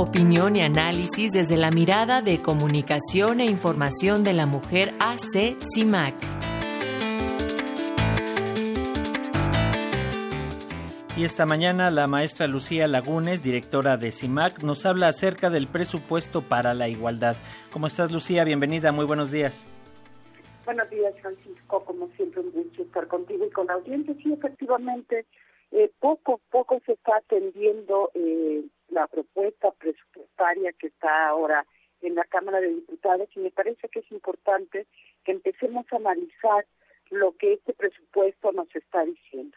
opinión 0.00 0.56
y 0.56 0.62
análisis 0.62 1.30
desde 1.32 1.58
la 1.58 1.70
mirada 1.70 2.22
de 2.22 2.38
comunicación 2.38 3.38
e 3.40 3.44
información 3.44 4.24
de 4.24 4.32
la 4.32 4.46
mujer 4.46 4.92
AC 4.98 5.54
CIMAC. 5.60 6.14
Y 11.18 11.24
esta 11.24 11.44
mañana 11.44 11.90
la 11.90 12.06
maestra 12.06 12.46
Lucía 12.46 12.88
Lagunes, 12.88 13.42
directora 13.42 13.98
de 13.98 14.10
CIMAC, 14.10 14.62
nos 14.62 14.86
habla 14.86 15.08
acerca 15.08 15.50
del 15.50 15.66
presupuesto 15.66 16.40
para 16.40 16.72
la 16.72 16.88
igualdad. 16.88 17.36
¿Cómo 17.70 17.86
estás, 17.86 18.10
Lucía? 18.10 18.44
Bienvenida, 18.44 18.92
muy 18.92 19.04
buenos 19.04 19.30
días. 19.30 19.68
Buenos 20.64 20.88
días, 20.88 21.14
Francisco. 21.20 21.84
Como 21.84 22.08
siempre, 22.16 22.40
un 22.40 22.52
gusto 22.52 22.82
estar 22.82 23.06
contigo 23.06 23.44
y 23.44 23.50
con 23.50 23.66
la 23.66 23.74
audiencia. 23.74 24.14
Sí, 24.22 24.32
efectivamente, 24.32 25.26
eh, 25.72 25.90
poco 26.00 26.34
a 26.34 26.50
poco 26.50 26.80
se 26.86 26.92
está 26.92 27.18
atendiendo 27.18 28.10
eh, 28.14 28.64
la 28.90 29.06
propuesta 29.06 29.70
presupuestaria 29.72 30.72
que 30.72 30.88
está 30.88 31.28
ahora 31.28 31.66
en 32.02 32.14
la 32.14 32.24
Cámara 32.24 32.60
de 32.60 32.68
Diputados 32.68 33.28
y 33.36 33.40
me 33.40 33.50
parece 33.50 33.88
que 33.88 34.00
es 34.00 34.10
importante 34.10 34.86
que 35.24 35.32
empecemos 35.32 35.86
a 35.92 35.96
analizar 35.96 36.66
lo 37.10 37.36
que 37.36 37.54
este 37.54 37.72
presupuesto 37.74 38.52
nos 38.52 38.74
está 38.74 39.04
diciendo. 39.04 39.56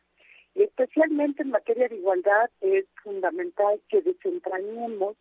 Y 0.55 0.63
especialmente 0.63 1.43
en 1.43 1.49
materia 1.49 1.87
de 1.87 1.95
igualdad 1.95 2.49
es 2.61 2.85
fundamental 3.01 3.81
que 3.89 4.01
desentrañemos 4.01 5.15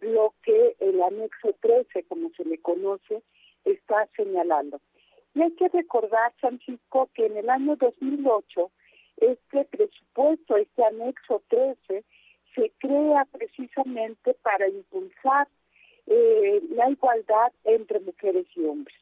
lo 0.00 0.34
que 0.42 0.76
el 0.80 1.02
anexo 1.02 1.54
13, 1.60 2.04
como 2.04 2.30
se 2.36 2.44
le 2.44 2.58
conoce, 2.58 3.22
está 3.64 4.08
señalando. 4.16 4.80
Y 5.34 5.42
hay 5.42 5.52
que 5.52 5.68
recordar, 5.68 6.32
Francisco, 6.38 7.10
que 7.14 7.26
en 7.26 7.36
el 7.36 7.50
año 7.50 7.76
2008 7.76 8.70
este 9.18 9.64
presupuesto, 9.64 10.56
este 10.56 10.84
anexo 10.84 11.42
13, 11.48 12.04
se 12.56 12.72
crea 12.78 13.24
precisamente 13.26 14.34
para 14.42 14.68
impulsar 14.68 15.46
eh, 16.06 16.62
la 16.70 16.90
igualdad 16.90 17.52
entre 17.64 18.00
mujeres 18.00 18.46
y 18.56 18.64
hombres. 18.64 18.96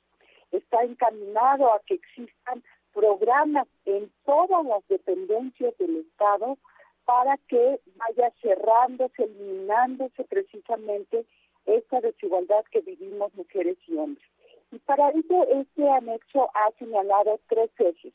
Está 0.53 0.83
encaminado 0.83 1.73
a 1.73 1.81
que 1.87 1.95
existan 1.95 2.62
programas 2.92 3.67
en 3.87 4.11
todas 4.25 4.64
las 4.64 4.87
dependencias 4.89 5.77
del 5.79 5.97
Estado 5.98 6.59
para 7.05 7.37
que 7.48 7.81
vaya 7.97 8.33
cerrándose, 8.42 9.25
eliminándose 9.25 10.25
precisamente 10.25 11.25
esta 11.67 12.01
desigualdad 12.01 12.64
que 12.70 12.81
vivimos 12.81 13.34
mujeres 13.34 13.77
y 13.86 13.97
hombres. 13.97 14.27
Y 14.73 14.79
para 14.79 15.11
ello 15.11 15.47
este 15.61 15.89
anexo 15.89 16.51
ha 16.55 16.70
señalado 16.79 17.39
tres 17.48 17.70
ejes. 17.79 18.12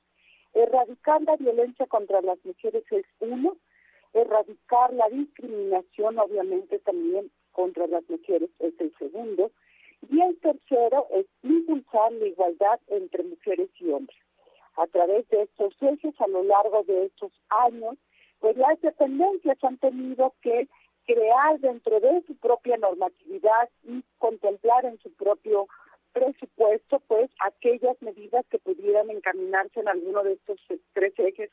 Erradicar 0.54 1.22
la 1.22 1.36
violencia 1.36 1.86
contra 1.86 2.22
las 2.22 2.44
mujeres 2.44 2.84
es 2.92 3.06
uno, 3.20 3.56
erradicar 4.14 4.94
la 4.94 5.10
discriminación 5.10 6.18
obviamente 6.20 6.80
también 6.80 7.32
contra 7.52 7.88
las 7.88 8.08
mujeres 8.10 8.50
es 8.60 8.74
el 8.80 8.94
segundo, 8.98 9.52
y 10.10 10.22
el 10.22 10.40
tercero 10.40 11.08
es 11.12 11.26
impulsar 11.44 12.12
la 12.14 12.28
igualdad 12.28 12.80
entre 12.88 13.24
mujeres 13.24 13.70
y 13.80 13.90
hombres. 13.90 14.18
A 14.78 14.88
través 14.88 15.28
de 15.30 15.42
estos 15.44 15.74
ejes 15.82 16.20
a 16.22 16.28
lo 16.28 16.44
largo 16.44 16.84
de 16.84 17.06
estos 17.06 17.32
años, 17.50 17.98
pues 18.40 18.56
las 18.56 18.80
dependencias 18.82 19.62
han 19.64 19.78
tenido 19.78 20.34
que 20.42 20.70
crear 21.06 21.60
dentro 21.60 22.00
de 22.00 22.22
su 22.28 22.36
propia 22.38 22.78
normatividad 22.78 23.70
y 23.84 24.04
contemplar 24.20 24.86
en 24.86 25.00
su 25.00 25.12
propio 25.14 25.68
presupuesto 26.14 27.02
pues 27.08 27.30
aquellas 27.46 28.02
medidas 28.02 28.46
que 28.50 28.60
pudieran 28.60 29.10
encaminarse 29.10 29.80
en 29.80 29.88
alguno 29.88 30.24
de 30.24 30.34
estos 30.34 30.60
tres 30.94 31.14
ejes 31.18 31.50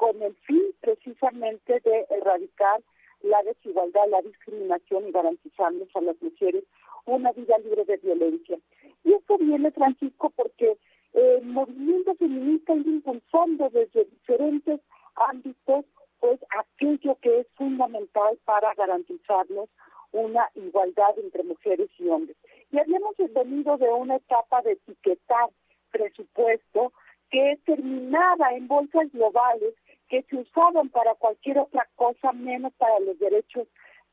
con 0.00 0.22
el 0.22 0.34
fin 0.46 0.62
precisamente 0.80 1.78
de 1.80 2.06
erradicar 2.08 2.80
la 3.20 3.42
desigualdad, 3.42 4.08
la 4.08 4.22
discriminación 4.22 5.06
y 5.06 5.12
garantizarles 5.12 5.94
a 5.94 6.00
las 6.00 6.16
mujeres 6.22 6.64
una 7.04 7.32
vida 7.32 7.58
libre 7.58 7.84
de 7.84 7.98
violencia. 7.98 8.58
Y 9.04 9.12
esto 9.12 9.36
viene, 9.36 9.70
Francisco, 9.72 10.32
porque 10.34 10.78
el 11.12 11.44
movimiento 11.44 12.14
feminista 12.14 12.74
ir 12.74 12.86
impulsando 12.86 13.68
desde 13.68 14.06
diferentes 14.06 14.80
ámbitos 15.16 15.84
pues 16.18 16.40
aquello 16.58 17.18
que 17.20 17.40
es 17.40 17.46
fundamental 17.56 18.38
para 18.46 18.72
garantizarnos 18.74 19.68
una 20.12 20.48
igualdad 20.54 21.18
entre 21.18 21.42
mujeres 21.42 21.90
y 21.98 22.08
hombres. 22.08 22.38
Y 22.72 22.78
habíamos 22.78 23.16
venido 23.18 23.76
de 23.76 23.88
una 23.88 24.16
etapa 24.16 24.62
de 24.62 24.72
etiquetar 24.72 25.50
presupuesto 25.90 26.90
que 27.30 27.58
terminaba 27.64 28.54
en 28.54 28.66
bolsas 28.66 29.10
globales 29.12 29.74
que 30.10 30.22
se 30.22 30.36
usaban 30.36 30.90
para 30.90 31.14
cualquier 31.14 31.58
otra 31.58 31.88
cosa 31.94 32.32
menos 32.32 32.72
para 32.74 32.98
los 33.00 33.18
derechos 33.18 33.68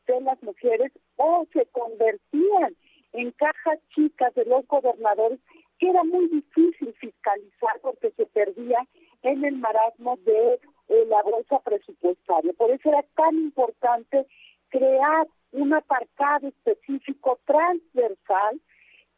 de 0.06 0.22
las 0.22 0.42
mujeres 0.44 0.92
o 1.18 1.46
se 1.52 1.66
convertían 1.66 2.76
en 3.14 3.32
cajas 3.32 3.80
chicas 3.96 4.34
de 4.36 4.46
los 4.46 4.66
gobernadores 4.68 5.40
que 5.80 5.90
era 5.90 6.04
muy 6.04 6.28
difícil 6.28 6.94
fiscalizar 6.94 7.80
porque 7.82 8.12
se 8.12 8.28
perdía 8.28 8.88
en 9.24 9.44
el 9.44 9.58
marasmo 9.58 10.18
de 10.18 10.60
eh, 10.90 11.06
la 11.08 11.22
bolsa 11.24 11.60
presupuestaria. 11.60 12.54
Por 12.54 12.72
eso 12.72 12.90
era 12.90 13.04
tan 13.16 13.36
importante 13.36 14.26
crear 14.70 15.28
un 15.52 15.74
apartado 15.74 16.48
específico 16.48 17.40
transversal 17.46 18.62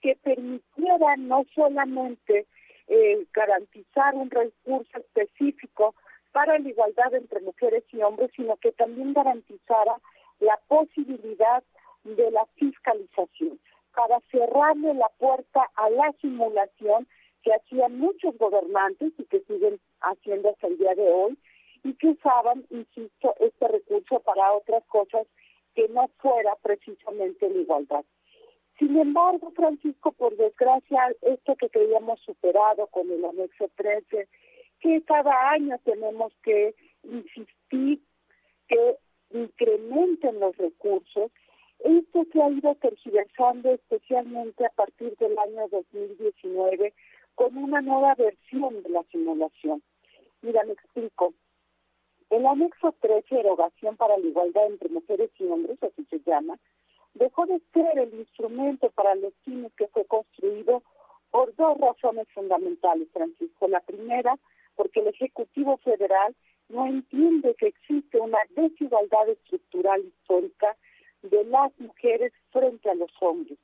que 0.01 0.16
permitiera 0.16 1.18
no 1.18 1.45
solamente 1.53 2.47
eh, 2.88 3.25
garantizar 3.34 4.16
un 4.16 4.29
recurso 4.29 4.97
específico 4.97 5.94
para 6.31 6.57
la 6.59 6.69
igualdad 6.69 7.13
entre 7.13 7.41
mujeres 7.41 7.84
y 7.91 8.01
hombres, 8.01 8.31
sino 8.35 8.57
que 8.57 8.72
también 8.72 9.13
garantizara 9.13 9.97
la 10.40 10.59
posibilidad 10.67 11.63
de 12.03 12.31
la 12.31 12.45
fiscalización 12.56 13.59
para 13.94 14.19
cerrarle 14.31 14.94
la 14.94 15.09
puerta 15.18 15.69
a 15.75 15.89
la 15.89 16.13
simulación 16.22 17.07
que 17.44 17.53
hacían 17.53 18.00
muchos 18.00 18.38
gobernantes 18.38 19.13
y 19.18 19.23
que 19.25 19.41
siguen 19.41 19.79
haciendo 20.01 20.50
hasta 20.50 20.68
el 20.68 20.78
día 20.78 20.95
de 20.95 21.12
hoy 21.12 21.38
y 21.84 21.94
que 21.94 22.09
usaban, 22.09 22.66
insisto, 22.69 23.35
este 23.39 23.68
recurso 23.68 24.19
para 24.19 24.53
otras 24.53 24.84
cosas 24.85 25.28
que 25.75 25.88
no 25.89 26.09
fuera 26.19 26.56
precisamente 26.62 27.50
la 27.50 27.57
igualdad. 27.57 28.06
Sin 28.78 28.97
embargo, 28.97 29.51
Francisco, 29.51 30.12
por 30.13 30.35
desgracia, 30.38 31.13
esto 31.22 31.56
que 31.56 31.69
creíamos 31.69 32.19
superado 32.22 32.88
con 32.88 33.12
el 33.12 33.23
anexo 33.25 33.69
13, 33.75 34.28
que 34.79 35.01
cada 35.03 35.51
año 35.51 35.78
tenemos 35.84 36.34
que 36.44 36.75
insistir 37.03 38.00
que 38.67 38.97
incrementen 39.31 40.40
los 40.40 40.56
recursos, 40.57 41.31
esto 41.79 42.25
se 42.31 42.41
ha 42.41 42.50
ido 42.50 42.75
tergiversando 42.75 43.72
especialmente 43.72 44.66
a 44.66 44.69
partir 44.69 45.16
del 45.18 45.38
año 45.38 45.68
2019 45.69 46.94
con 47.35 47.57
una 47.57 47.81
nueva 47.81 48.16
versión 48.16 48.84
de 48.84 48.89
la 48.89 49.03
simulación. 49.12 49.81
Mira, 50.41 50.63
me 50.63 50.73
explico. 50.73 51.34
El 52.29 52.45
anexo 52.45 52.94
13, 53.00 53.39
erogación 53.39 53.97
para 53.97 54.18
la 54.18 54.25
igualdad 54.25 54.68
entre 54.68 54.89
mujeres 54.89 55.31
y 55.39 55.45
hombres, 55.45 55.81
así 55.81 56.06
se 56.09 56.19
llama, 56.19 56.59
dejó 57.13 57.45
de 57.45 57.59
ser 57.73 57.97
el 57.97 58.13
instrumento 58.13 58.89
para 58.91 59.16
los 59.16 59.34
fines 59.45 59.72
que 59.73 59.88
fue 59.88 60.06
construido 60.06 60.84
por 61.31 61.56
dos 61.56 61.78
razones 61.78 62.28
fundamentales, 62.34 63.07
Francisco. 63.13 63.68
La 63.68 63.79
primera, 63.79 64.38
porque 64.79 65.01
el 65.01 65.07
Ejecutivo 65.07 65.75
Federal 65.79 66.34
no 66.69 66.88
entiende 66.88 67.53
que 67.56 67.67
existe 67.67 68.17
una 68.17 68.38
desigualdad 68.51 69.28
estructural 69.28 70.00
histórica 70.06 70.78
de 71.22 71.44
las 71.44 71.78
mujeres 71.81 72.31
frente 72.51 72.89
a 72.89 72.95
los 72.95 73.12
hombres 73.19 73.57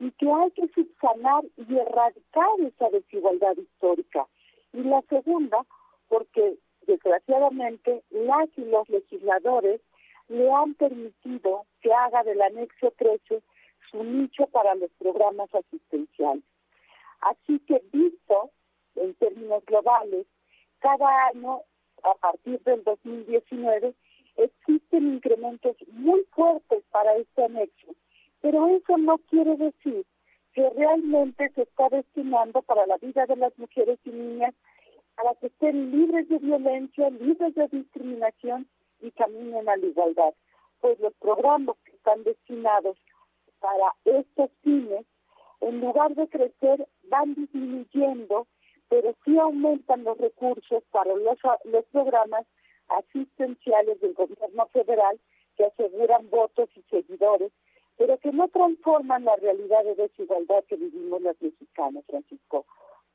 y 0.00 0.10
que 0.10 0.28
hay 0.28 0.50
que 0.50 0.66
subsanar 0.74 1.44
y 1.56 1.76
erradicar 1.76 2.48
esa 2.66 2.90
desigualdad 2.90 3.56
histórica. 3.56 4.26
Y 4.72 4.82
la 4.82 5.02
segunda, 5.02 5.64
porque 6.08 6.56
desgraciadamente 6.88 8.02
las 8.10 8.48
y 8.56 8.64
los 8.64 8.88
legisladores 8.88 9.80
le 10.26 10.50
han 10.50 10.74
permitido 10.74 11.64
que 11.80 11.94
haga 11.94 12.24
del 12.24 12.42
anexo 12.42 12.92
13 12.98 13.40
su 13.92 14.02
nicho 14.02 14.48
para 14.48 14.74
los 14.74 14.90
programas 14.98 15.48
asistenciales. 15.54 16.42
Así 17.20 17.60
que 17.60 17.80
visto 17.92 18.50
en 18.96 19.14
términos 19.14 19.64
globales, 19.64 20.26
cada 20.80 21.28
año 21.28 21.60
a 22.02 22.14
partir 22.14 22.60
del 22.62 22.84
2019 22.84 23.94
existen 24.36 25.14
incrementos 25.14 25.76
muy 25.92 26.24
fuertes 26.32 26.84
para 26.90 27.16
este 27.16 27.44
anexo, 27.44 27.94
pero 28.40 28.66
eso 28.68 28.96
no 28.98 29.18
quiere 29.18 29.56
decir 29.56 30.04
que 30.52 30.70
realmente 30.70 31.50
se 31.54 31.62
está 31.62 31.88
destinando 31.90 32.62
para 32.62 32.86
la 32.86 32.96
vida 32.96 33.26
de 33.26 33.36
las 33.36 33.56
mujeres 33.58 33.98
y 34.04 34.10
niñas 34.10 34.54
para 35.14 35.34
que 35.34 35.46
estén 35.46 35.90
libres 35.90 36.28
de 36.28 36.38
violencia, 36.38 37.10
libres 37.10 37.54
de 37.54 37.68
discriminación 37.68 38.66
y 39.00 39.10
caminen 39.12 39.68
a 39.68 39.76
la 39.76 39.86
igualdad. 39.86 40.34
Pues 40.80 41.00
los 41.00 41.14
programas 41.14 41.76
que 41.84 41.92
están 41.92 42.22
destinados 42.24 42.96
para 43.60 43.94
estos 44.04 44.50
fines, 44.62 45.04
en 45.60 45.80
lugar 45.80 46.14
de 46.14 46.28
crecer, 46.28 46.86
van 47.08 47.34
disminuyendo, 47.34 48.46
pero 48.88 49.14
sí 49.24 49.38
aumentan 49.38 50.04
los 50.04 50.18
recursos 50.18 50.82
para 50.90 51.14
los, 51.14 51.38
los 51.64 51.84
programas 51.86 52.46
asistenciales 52.88 54.00
del 54.00 54.14
gobierno 54.14 54.66
federal 54.66 55.18
que 55.56 55.64
aseguran 55.64 56.28
votos 56.30 56.68
y 56.76 56.82
seguidores 56.90 57.52
pero 57.96 58.18
que 58.18 58.32
no 58.32 58.48
transforman 58.48 59.24
la 59.24 59.36
realidad 59.36 59.84
de 59.84 59.94
desigualdad 59.94 60.64
que 60.68 60.76
vivimos 60.76 61.22
los 61.22 61.40
mexicanos, 61.40 62.04
Francisco. 62.06 62.66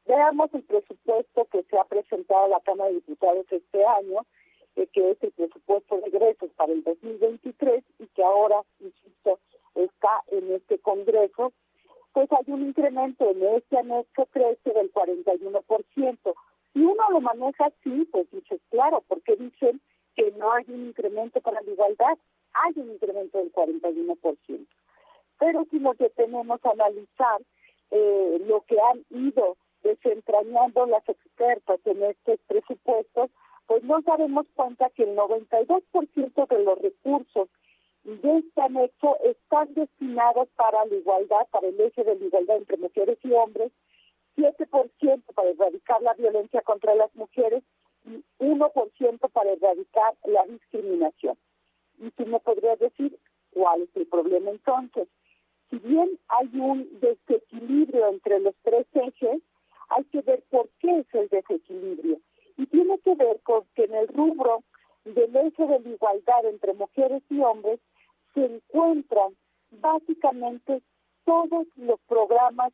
Veamos 0.06 0.52
el 0.54 0.64
presupuesto 0.64 1.46
que 1.46 1.64
se 1.64 1.78
ha 1.78 1.84
presentado 1.86 2.46
a 2.46 2.50
la 2.50 2.60
Cámara 2.62 2.90
de 2.90 2.96
Diputados 2.96 3.46
este 3.52 3.86
año, 3.86 4.26
eh, 4.76 4.88
que 4.88 5.12
es 5.12 5.18
el 5.22 5.32
presupuesto 5.32 5.98
de 5.98 6.08
egresos 6.08 6.50
para 6.56 6.74
el 6.74 6.84
2023 6.84 7.84
y 8.00 8.08
que 8.08 8.24
ahora, 8.24 8.64
insisto, 8.80 9.40
está 9.76 10.24
en 10.28 10.52
este 10.52 10.80
Congreso, 10.80 11.54
pues 12.14 12.30
hay 12.32 12.54
un 12.54 12.64
incremento 12.64 13.30
en 13.30 13.44
este 13.56 13.78
anexo 13.78 14.28
13 14.34 14.72
del 14.72 14.92
41%. 14.92 16.34
Si 16.74 16.80
uno 16.80 17.04
lo 17.10 17.22
maneja 17.22 17.66
así, 17.66 18.08
pues 18.12 18.30
dices, 18.32 18.62
claro, 18.70 19.04
porque 19.08 19.36
dicen 19.36 19.82
que 20.16 20.32
no 20.32 20.52
hay 20.52 20.66
un 20.68 20.88
incremento 20.88 21.42
para 21.42 21.62
la 21.62 21.72
igualdad, 21.72 22.18
hay 22.54 22.74
un 22.76 22.92
incremento 22.92 23.38
del 23.38 23.52
41%. 23.52 24.68
Pero 25.40 25.66
si 25.72 25.80
nos 25.80 25.98
detenemos 25.98 26.64
a 26.66 26.70
analizar 26.70 27.42
eh, 27.92 28.42
lo 28.46 28.62
que 28.62 28.78
han 28.80 29.06
ido 29.10 29.58
desentrañando 29.84 30.86
las 30.86 31.08
expertas 31.08 31.80
en 31.86 32.04
estos 32.04 32.40
presupuestos, 32.48 33.32
pues 33.68 33.84
nos 33.84 34.04
daremos 34.04 34.46
cuenta 34.54 34.90
que 34.92 35.04
el 35.04 35.16
92% 35.16 36.48
de 36.48 36.64
los 36.64 36.80
recursos 36.80 37.50
de 38.04 38.38
este 38.40 38.62
anexo 38.62 39.18
están 39.24 39.74
destinados 39.74 40.50
para 40.56 40.86
la 40.86 40.96
igualdad, 40.96 41.48
para 41.52 41.68
el 41.68 41.80
eje 41.80 42.04
de 42.04 42.16
la 42.16 42.26
igualdad 42.26 42.58
entre 42.58 42.78
mujeres 42.78 43.18
y 43.24 43.32
hombres, 43.32 43.72
7% 44.36 45.24
para 45.36 45.50
erradicar 45.50 46.02
la 46.02 46.14
violencia 46.14 46.62
contra 46.62 46.96
las 46.96 47.14
mujeres 47.16 47.64
y 48.06 48.24
1% 48.40 49.32
para 49.32 49.52
erradicar 49.52 50.16
la 50.26 50.46
discriminación. 50.46 51.38
Y 52.00 52.10
tú 52.12 52.26
me 52.26 52.40
podrías 52.40 52.80
decir 52.80 53.18
cuál 53.52 53.84
es 53.84 53.90
el 53.96 54.08
problema 54.08 54.50
entonces. 54.50 55.08
Si 55.70 55.78
bien 55.78 56.20
hay 56.28 56.50
un 56.60 57.00
desequilibrio 57.00 58.08
entre 58.08 58.40
los 58.40 58.56
tres 58.64 58.88
ejes, 58.94 59.42
hay 59.90 60.04
que 60.06 60.22
ver 60.22 60.44
por 60.50 60.70
qué 60.80 61.00
es 61.00 61.14
el 61.14 61.28
desequilibrio. 61.30 62.20
Y 62.58 62.66
tiene 62.66 62.98
que 63.00 63.16
ver 63.16 63.40
con 63.42 63.66
que 63.76 63.84
en 63.84 63.94
el 63.94 64.08
rubro 64.08 64.64
del 65.06 65.36
eje 65.36 65.68
de 65.68 65.80
la 65.80 65.90
igualdad 65.90 66.46
entre 66.46 66.74
mujeres 66.74 67.22
y 67.30 67.40
hombres 67.42 67.80
todos 71.26 71.68
los 71.76 72.00
programas 72.08 72.74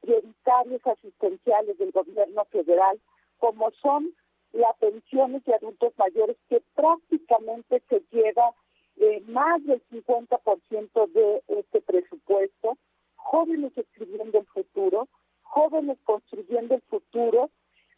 prioritarios 0.00 0.86
asistenciales 0.86 1.78
del 1.78 1.90
gobierno 1.90 2.44
federal, 2.46 3.00
como 3.38 3.70
son 3.82 4.14
las 4.52 4.76
pensiones 4.78 5.44
de 5.44 5.54
adultos 5.54 5.92
mayores, 5.98 6.36
que 6.48 6.62
prácticamente 6.74 7.82
se 7.88 8.02
lleva 8.10 8.54
eh, 8.96 9.22
más 9.26 9.64
del 9.64 9.82
50% 9.90 11.12
de 11.12 11.42
este 11.48 11.80
presupuesto, 11.80 12.76
jóvenes 13.16 13.72
escribiendo 13.76 14.38
el 14.38 14.46
futuro, 14.46 15.08
jóvenes 15.42 15.98
construyendo 16.04 16.74
el 16.74 16.82
futuro, 16.82 17.50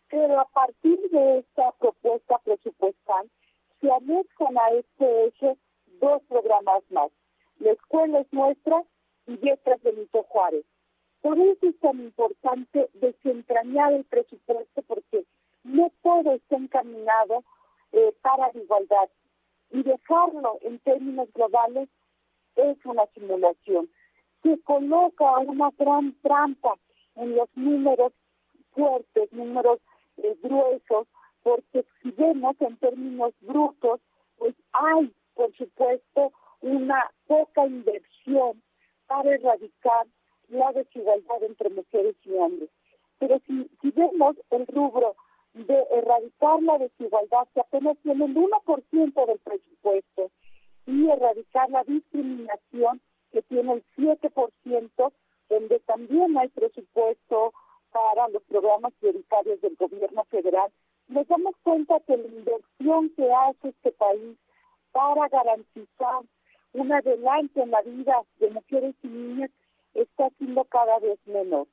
pero 0.08 0.40
a 0.40 0.44
partir 0.46 0.98
de 1.10 1.38
esta 1.38 1.72
propuesta 1.72 2.38
presupuestal 2.38 3.30
se 3.80 3.90
anexan 3.90 4.58
a 4.58 4.70
este 4.70 5.26
eje 5.26 5.56
dos 6.00 6.22
programas 6.28 6.82
más. 6.90 7.10
La 7.60 7.72
escuela 7.72 8.20
es 8.20 8.32
nuestra 8.32 8.82
y 9.31 9.37
Letras 9.44 9.82
Benito 9.82 10.23
Juárez. 10.25 10.65
Por 11.23 11.38
eso 11.38 11.69
es 11.69 11.79
tan 11.81 12.00
importante 12.00 12.88
desentrañar 12.94 13.93
el 13.93 14.05
presupuesto 14.05 14.82
porque 14.82 15.25
no 15.65 15.93
todo 16.03 16.32
está 16.32 16.56
encaminado 16.56 17.44
eh, 17.93 18.15
para 18.23 18.50
la 18.53 18.61
igualdad 18.61 19.09
y 19.71 19.82
dejarlo 19.82 20.59
en 20.62 20.79
términos 20.81 21.29
globales 21.35 21.88
es 22.56 22.77
una 22.85 23.06
simulación. 23.15 23.88
Se 24.43 24.59
coloca 24.62 25.38
una 25.38 25.71
gran 25.79 26.15
trampa 26.23 26.75
en 27.17 27.37
los 27.37 27.49
números 27.55 28.12
fuertes, 28.73 29.32
números 29.32 29.79
eh, 30.17 30.37
gruesos, 30.43 31.06
porque 31.43 31.85
si 32.03 32.11
vemos 32.12 32.56
en 32.61 32.77
términos 32.79 33.35
brutos, 33.41 34.00
pues 34.38 34.55
hay 34.73 35.12
por 35.41 35.56
supuesto, 35.56 36.32
una 36.61 37.11
poca 37.27 37.67
inversión 37.67 38.62
para 39.10 39.34
erradicar 39.34 40.06
la 40.50 40.70
desigualdad 40.70 41.42
entre 41.42 41.68
mujeres 41.70 42.14
y 42.24 42.32
hombres. 42.34 42.70
Pero 43.18 43.40
si, 43.44 43.68
vemos 43.82 44.36
el 44.50 44.68
rubro 44.68 45.16
de 45.52 45.84
erradicar 45.90 46.62
la 46.62 46.78
desigualdad, 46.78 47.48
que 47.52 47.60
apenas 47.60 47.98
tiene 48.04 48.24
el 48.24 48.34
1% 48.36 49.26
del 49.26 49.38
presupuesto, 49.40 50.30
y 50.86 51.10
erradicar 51.10 51.68
la 51.70 51.82
discriminación, 51.82 53.00
que 53.32 53.42
tiene 53.42 53.72
el 53.72 53.84
7%, 53.96 55.12
donde 55.48 55.80
también 55.80 56.38
hay 56.38 56.48
presupuesto 56.48 57.52
para 57.90 58.28
los 58.28 58.44
programas 58.44 58.92
prioritarios 59.00 59.60
del 59.60 59.74
gobierno 59.74 60.22
federal, 60.26 60.70
nos 61.08 61.26
damos 61.26 61.56
cuenta 61.64 61.98
que 62.06 62.16
la 62.16 62.28
inversión 62.28 63.10
que 63.16 63.28
hace 63.32 63.70
este 63.70 63.90
país 63.90 64.38
para 64.92 65.28
garantizar 65.28 66.22
un 66.72 66.93
adelante 66.93 67.62
en 67.62 67.70
la 67.70 67.81
vida 67.82 68.22
de 68.38 68.50
mujeres 68.50 68.94
y 69.02 69.08
niñas 69.08 69.50
está 69.94 70.31
siendo 70.38 70.64
cada 70.64 70.99
vez 70.99 71.19
menor. 71.26 71.67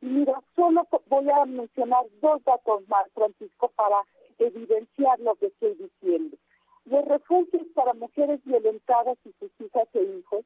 Y 0.00 0.06
mira, 0.06 0.42
solo 0.54 0.88
voy 1.06 1.28
a 1.30 1.44
mencionar 1.44 2.04
dos 2.20 2.42
datos 2.44 2.88
más, 2.88 3.06
Francisco, 3.14 3.70
para 3.74 4.02
evidenciar 4.38 5.18
lo 5.20 5.34
que 5.36 5.46
estoy 5.46 5.74
diciendo. 5.74 6.36
Los 6.84 7.04
refugios 7.06 7.66
para 7.74 7.94
mujeres 7.94 8.40
violentadas 8.44 9.16
y 9.24 9.32
sus 9.40 9.50
hijas 9.60 9.88
e 9.94 10.02
hijos 10.02 10.44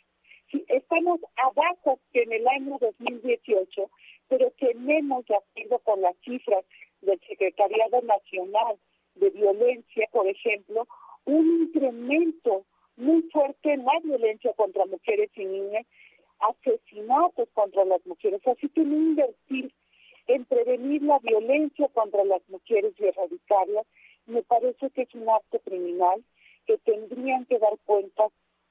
estamos 0.67 1.19
abajo 1.35 1.99
que 2.11 2.23
en 2.23 2.33
el 2.33 2.47
año 2.47 2.77
2018, 2.79 3.89
pero 4.27 4.51
tenemos, 4.51 5.25
de 5.27 5.35
acuerdo 5.35 5.79
con 5.79 6.01
las 6.01 6.15
cifras 6.23 6.65
del 7.01 7.19
Secretariado 7.27 8.01
Nacional 8.01 8.77
de 9.15 9.29
Violencia, 9.29 10.07
por 10.11 10.27
ejemplo, 10.27 10.87
un 11.25 11.63
incremento 11.63 12.65
muy 12.97 13.21
fuerte 13.31 13.73
en 13.73 13.85
la 13.85 13.99
violencia 14.03 14.53
contra 14.53 14.85
mujeres 14.85 15.29
y 15.35 15.45
niñas, 15.45 15.85
asesinatos 16.39 17.49
contra 17.53 17.85
las 17.85 18.05
mujeres. 18.05 18.41
Así 18.47 18.69
que 18.69 18.81
no 18.81 18.95
invertir 18.95 19.71
en 20.29 20.45
prevenir 20.45 21.01
la 21.01 21.17
violencia 21.19 21.87
contra 21.87 22.23
las 22.23 22.47
mujeres 22.49 22.93
y 22.99 23.05
erradicarla, 23.05 23.81
me 24.27 24.43
parece 24.43 24.91
que 24.91 25.01
es 25.01 25.15
un 25.15 25.27
acto 25.27 25.57
criminal 25.59 26.23
que 26.67 26.77
tendrían 26.77 27.45
que 27.45 27.57
dar 27.57 27.75
cuenta 27.87 28.27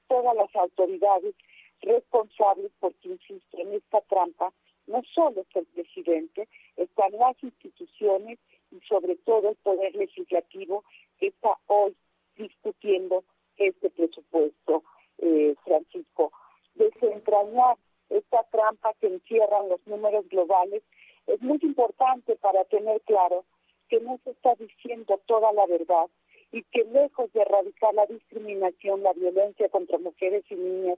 todas 0.07 0.35
las 0.37 0.55
autoridades 0.55 1.35
responsables, 1.81 2.71
porque 2.79 3.09
insisto, 3.09 3.57
en 3.57 3.73
esta 3.73 3.99
trampa 4.01 4.53
no 4.87 5.03
solo 5.13 5.41
está 5.41 5.59
el 5.59 5.65
presidente, 5.65 6.47
están 6.77 7.11
las 7.19 7.35
instituciones 7.43 8.39
y 8.71 8.79
sobre 8.87 9.17
todo 9.17 9.49
el 9.49 9.55
Poder 9.57 9.93
Legislativo 9.95 10.85
que 11.19 11.27
está 11.27 11.57
hoy 11.67 11.93
discutiendo 12.37 13.25
este 13.57 13.89
presupuesto, 13.89 14.83
eh, 15.17 15.55
Francisco. 15.65 16.31
Desentrañar 16.75 17.75
esta 18.09 18.43
trampa 18.45 18.93
que 19.01 19.07
encierran 19.07 19.67
los 19.67 19.85
números 19.85 20.27
globales 20.29 20.83
es 21.29 21.41
muy 21.41 21.59
importante 21.61 22.35
para 22.37 22.63
tener 22.65 23.01
claro 23.01 23.45
que 23.87 23.99
no 23.99 24.19
se 24.23 24.31
está 24.31 24.55
diciendo 24.55 25.19
toda 25.25 25.51
la 25.53 25.65
verdad 25.67 26.07
y 26.51 26.63
que 26.63 26.83
lejos 26.85 27.31
de 27.33 27.41
erradicar 27.41 27.93
la 27.93 28.05
discriminación, 28.07 29.03
la 29.03 29.13
violencia 29.13 29.69
contra 29.69 29.97
mujeres 29.99 30.43
y 30.49 30.55
niñas 30.55 30.97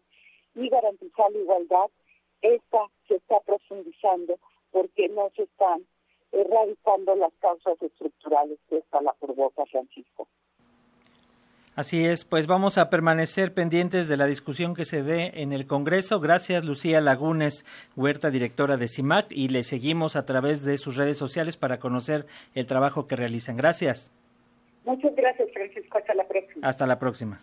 y 0.56 0.70
garantizar 0.70 1.32
la 1.32 1.40
igualdad, 1.40 1.90
esta 2.42 2.88
se 3.08 3.16
está 3.16 3.40
profundizando 3.42 4.38
porque 4.72 5.10
no 5.10 5.30
se 5.36 5.44
están 5.44 5.86
erradicando 6.32 7.16
las 7.16 7.34
causas 7.40 7.82
estructurales 7.82 8.58
que 8.70 8.78
esta 8.78 9.02
la 9.02 9.14
provoca, 9.14 9.66
Francisco. 9.66 10.11
Así 11.74 12.06
es, 12.06 12.26
pues 12.26 12.48
vamos 12.48 12.78
a 12.78 12.90
permanecer 12.90 13.54
pendientes 13.54 14.10
de 14.10 14.18
la 14.18 14.26
discusión 14.26 14.76
que 14.76 14.84
se 14.84 15.04
dé 15.04 15.32
en 15.36 15.54
el 15.54 15.66
Congreso. 15.66 16.20
Gracias, 16.20 16.66
Lucía 16.66 17.00
Lagunes, 17.00 17.66
Huerta, 17.96 18.30
directora 18.30 18.76
de 18.76 18.90
CIMAC, 18.90 19.32
y 19.32 19.48
le 19.48 19.64
seguimos 19.64 20.18
a 20.18 20.26
través 20.26 20.66
de 20.66 20.78
sus 20.78 20.98
redes 20.98 21.18
sociales 21.18 21.56
para 21.56 21.80
conocer 21.80 22.26
el 22.56 22.66
trabajo 22.66 23.08
que 23.08 23.16
realizan. 23.16 23.56
Gracias. 23.56 24.12
Muchas 24.84 25.16
gracias, 25.16 25.48
Francisco. 25.54 25.98
Hasta 25.98 26.14
la 26.14 26.28
próxima. 26.28 26.68
Hasta 26.68 26.88
la 26.88 27.00
próxima. 27.00 27.40